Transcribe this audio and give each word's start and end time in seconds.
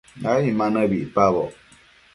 ai 0.31 0.47
ma 0.57 0.65
nëbi 0.73 0.97
icpaboc 1.05 1.51